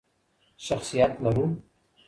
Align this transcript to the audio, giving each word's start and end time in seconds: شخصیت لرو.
شخصیت 0.65 1.13
لرو. 1.23 1.45